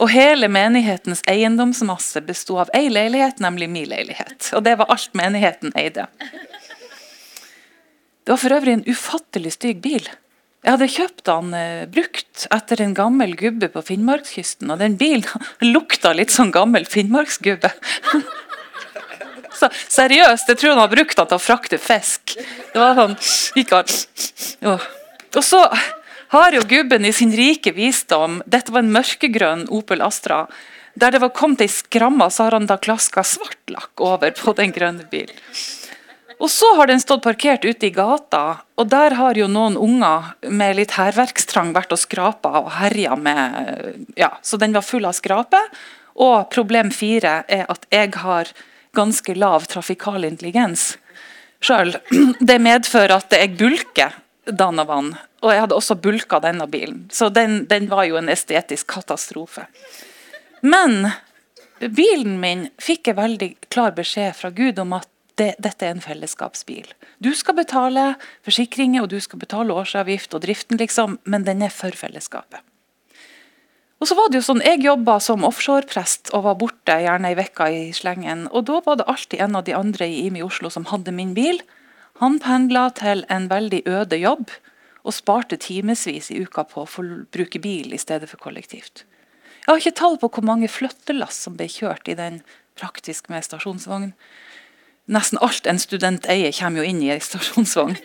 [0.00, 4.52] Og hele menighetens eiendomsmasse besto av ei leilighet, nemlig min leilighet.
[4.56, 6.08] Og det var alt menigheten eide.
[8.24, 10.08] Det var for øvrig en ufattelig stygg bil.
[10.60, 15.24] Jeg hadde kjøpt den eh, brukt etter en gammel gubbe på Finnmarkskysten, og den bilen
[15.74, 17.72] lukta litt sånn gammel finnmarksgubbe.
[19.60, 22.36] Så, seriøst, jeg tror han har brukt den til å frakte fisk.
[22.72, 23.16] Det var sånn,
[23.58, 23.96] gikk han.
[24.64, 24.76] Ja.
[25.36, 25.60] Og så
[26.32, 30.44] har jo gubben i sin rike visdom Dette var en mørkegrønn Opel Astra.
[30.98, 34.72] Der det var kommet ei skramme, så har han da klaska svartlakk over på den
[34.74, 35.36] grønne bilen.
[36.40, 40.30] Og så har den stått parkert ute i gata, og der har jo noen unger
[40.48, 45.18] med litt hærverkstrang vært og skrapa og herja med Ja, så den var full av
[45.18, 45.60] skrape.
[46.20, 48.48] Og problem fire er at jeg har
[48.96, 50.96] ganske lav trafikal intelligens
[51.60, 51.94] sjøl.
[52.40, 54.16] Det medfører at jeg bulker
[54.50, 55.12] Danavan,
[55.44, 57.04] og jeg hadde også bulka denne bilen.
[57.12, 59.66] Så den, den var jo en estetisk katastrofe.
[60.60, 61.12] Men
[61.80, 65.08] bilen min fikk jeg veldig klar beskjed fra Gud om at
[65.40, 66.90] det, dette er en fellesskapsbil.
[67.22, 71.72] Du skal betale forsikringer og du skal betale årsavgift og driften, liksom, men den er
[71.72, 72.60] for fellesskapet.
[74.00, 77.36] Og så var det jo sånn, Jeg jobba som offshoreprest og var borte gjerne ei
[77.36, 78.48] uke i slengen.
[78.50, 81.34] og Da var det alltid en av de andre i IMI Oslo som hadde min
[81.34, 81.60] bil.
[82.20, 84.50] Han pendla til en veldig øde jobb
[85.04, 89.04] og sparte timevis i uka på å bruke bil i stedet for kollektivt.
[89.66, 92.42] Jeg har ikke tall på hvor mange flyttelass som ble kjørt i den
[92.76, 94.12] praktisk med stasjonsvogn.
[95.08, 97.98] Nesten alt en student eier, kommer jo inn i ei stasjonsvogn.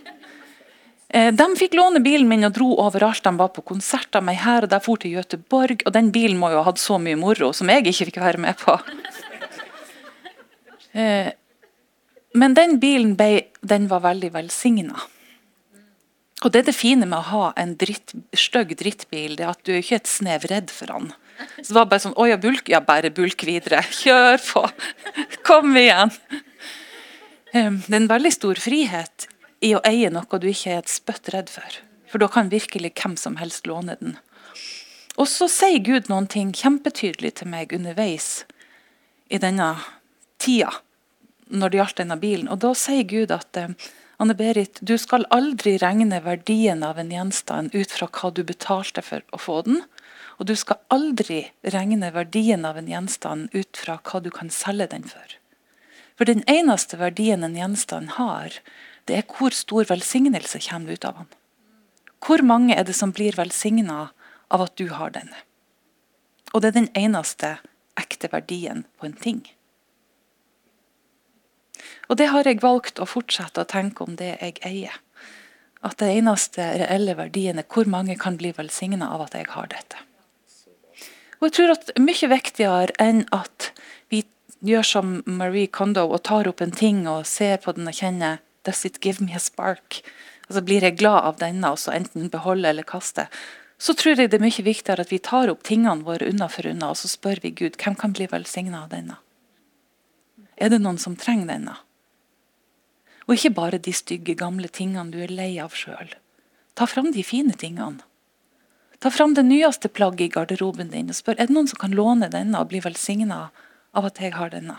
[1.16, 3.24] Eh, de fikk låne bilen min og dro overalt.
[3.24, 5.86] De var på konserter med her og der, for til Göteborg.
[5.86, 8.44] Og den bilen må jo ha hatt så mye moro som jeg ikke fikk være
[8.50, 8.78] med på.
[10.96, 11.28] Eh,
[12.40, 14.96] men den bilen ble, den var veldig velsigna.
[16.40, 19.60] Og det er det fine med å ha en dritt, stygg drittbil, det er at
[19.68, 21.12] du er ikke et snev redd for den.
[21.58, 22.72] Så det var bare sånn Å ja, bulk?
[22.72, 23.84] Ja, bare bulk videre.
[24.00, 24.64] Kjør på!
[25.52, 26.16] Kom igjen!
[27.52, 29.28] Eh, det er en veldig stor frihet
[29.66, 31.82] i å eie noe du ikke er et spøtt redd for.
[32.12, 34.18] For da kan virkelig hvem som helst låne den.
[35.16, 38.46] Og så sier Gud noen ting kjempetydelig til meg underveis
[39.32, 39.74] i denne
[40.44, 40.74] tida,
[41.48, 42.50] når det gjaldt denne bilen.
[42.52, 43.74] Og da sier Gud at eh,
[44.22, 49.24] Anne-Berit, du skal aldri regne verdien av en gjenstand ut fra hva du betalte for
[49.36, 49.82] å få den.
[50.40, 54.92] Og du skal aldri regne verdien av en gjenstand ut fra hva du kan selge
[54.92, 55.40] den for.
[56.16, 58.60] For den eneste verdien en gjenstand har,
[59.06, 61.30] det er hvor stor velsignelse kommer ut av han.
[62.26, 64.10] Hvor mange er det som blir velsigna
[64.50, 65.38] av at du har denne?
[66.54, 67.58] Og det er den eneste
[68.00, 69.44] ekte verdien på en ting.
[72.10, 74.98] Og det har jeg valgt å fortsette å tenke om det jeg eier.
[75.86, 79.70] At det eneste reelle verdien er hvor mange kan bli velsigna av at jeg har
[79.70, 80.02] dette.
[81.40, 83.70] Og jeg tror at Mye viktigere enn at
[84.10, 84.24] vi
[84.66, 88.42] gjør som Marie Kondo og tar opp en ting og ser på den og kjenner
[88.66, 90.02] Does it give me a spark?
[90.50, 93.28] Altså Blir jeg glad av denne, og så enten beholde eller kaste?
[93.78, 96.68] Så tror jeg det er mye viktigere at vi tar opp tingene våre unna for
[96.70, 99.20] unna, og så spør vi Gud hvem kan bli velsigna av denne.
[100.56, 101.76] Er det noen som trenger denne?
[103.28, 106.14] Og ikke bare de stygge, gamle tingene du er lei av sjøl.
[106.76, 108.04] Ta fram de fine tingene.
[109.00, 111.94] Ta fram det nyeste plagget i garderoben din og spør er det noen som kan
[111.94, 113.50] låne denne og bli velsigna
[113.96, 114.78] av at jeg har denne.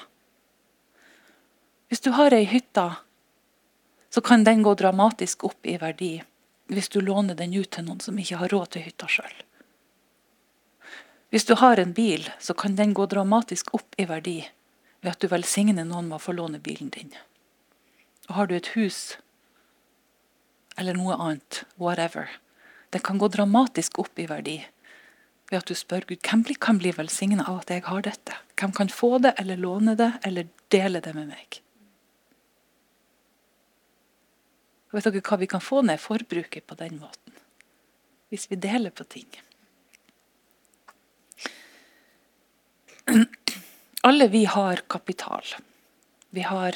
[1.86, 2.86] Hvis du har ei hytte,
[4.10, 6.14] så kan den gå dramatisk opp i verdi
[6.72, 9.34] hvis du låner den ut til noen som ikke har råd til hytta sjøl.
[11.30, 14.38] Hvis du har en bil, så kan den gå dramatisk opp i verdi
[15.02, 17.12] ved at du velsigner noen med å få låne bilen din.
[18.28, 19.18] Og har du et hus
[20.76, 22.28] eller noe annet, whatever,
[22.90, 24.58] den kan gå dramatisk opp i verdi
[25.50, 28.34] ved at du spør Gud hvem kan bli velsigna av at jeg har dette.
[28.58, 31.60] Hvem kan få det, eller låne det, eller dele det med meg?
[34.85, 37.34] Og vet dere hva Vi kan få ned forbruket på den måten.
[38.32, 39.28] Hvis vi deler på ting.
[44.02, 45.44] Alle vi har kapital.
[46.30, 46.74] Vi har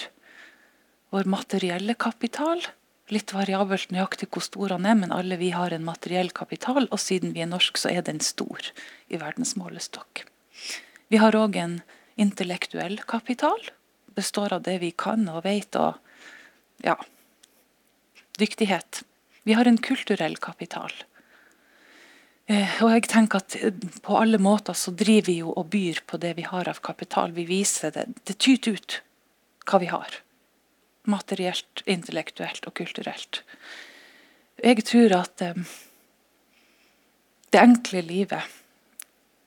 [1.11, 2.63] vår materielle kapital.
[3.11, 6.87] Litt variabelt nøyaktig hvor stor han er, men alle vi har en materiell kapital.
[6.91, 8.71] Og siden vi er norsk, så er den stor
[9.11, 10.25] i verdens målestokk.
[11.11, 11.81] Vi har òg en
[12.21, 13.59] intellektuell kapital.
[14.15, 15.99] Består av det vi kan og vet og
[16.87, 16.95] ja,
[18.41, 19.03] dyktighet.
[19.49, 20.93] Vi har en kulturell kapital.
[22.51, 26.03] Eh, og jeg tenker at eh, På alle måter så driver vi jo og byr
[26.07, 27.33] på det vi har av kapital.
[27.37, 28.09] Vi viser det.
[28.27, 29.01] Det tyter ut
[29.71, 30.17] hva vi har.
[31.11, 33.43] Materielt, intellektuelt og kulturelt.
[34.61, 35.63] Jeg tror at um,
[37.51, 38.59] det enkle livet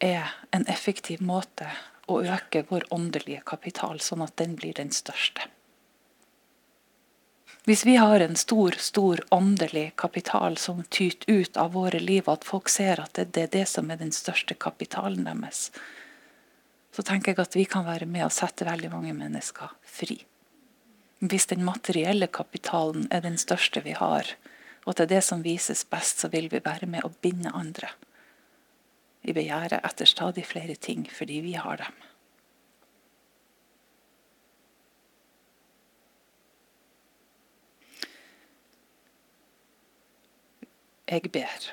[0.01, 1.67] er en effektiv måte
[2.09, 5.45] å øke vår åndelige kapital, sånn at den blir den største.
[7.63, 12.33] Hvis vi har en stor, stor åndelig kapital som tyter ut av våre liv, og
[12.33, 15.69] at folk ser at det, det er det som er den største kapitalen deres,
[16.91, 20.19] så tenker jeg at vi kan være med og sette veldig mange mennesker fri.
[21.23, 24.35] Hvis den materielle kapitalen er den største vi har,
[24.83, 27.53] og at det er det som vises best, så vil vi være med å binde
[27.55, 27.95] andre
[29.23, 31.95] i begjæret etter stadig flere ting fordi vi har dem.
[41.09, 41.71] Jeg ber.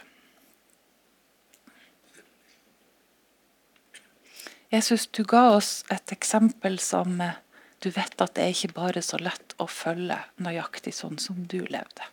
[4.70, 7.38] Jesus, du ga oss et eksempel som eh,
[7.82, 11.58] du vet at det er ikke bare så lett å følge nøyaktig sånn som du
[11.64, 12.06] levde.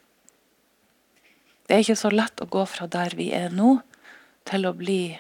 [1.67, 3.81] Det er ikke så lett å gå fra der vi er nå,
[4.47, 5.17] til å bli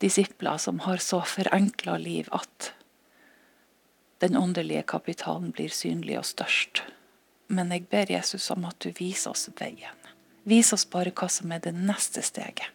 [0.00, 2.72] disipler som har så forenkla liv at
[4.24, 6.82] den åndelige kapitalen blir synlig og størst.
[7.52, 10.01] Men jeg ber Jesus om at du viser oss veien.
[10.48, 12.66] Vis oss bare hva som er det neste steget.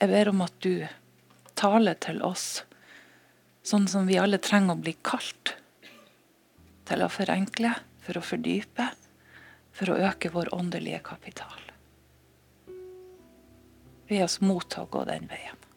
[0.00, 0.86] Jeg ber om at du
[1.60, 2.62] taler til oss
[3.66, 5.54] sånn som vi alle trenger å bli kalt.
[6.88, 8.88] Til å forenkle, for å fordype,
[9.76, 11.66] for å øke vår åndelige kapital.
[14.10, 15.69] Gi oss mot til å gå den veien.